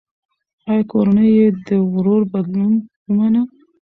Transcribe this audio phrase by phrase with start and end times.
[0.69, 2.73] ایا کورنۍ یې د ورور بدلون
[3.09, 3.41] ومنه؟